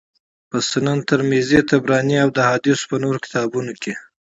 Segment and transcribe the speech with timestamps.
[0.49, 3.93] په سنن ترمذي، طبراني او د احاديثو په نورو کتابونو کي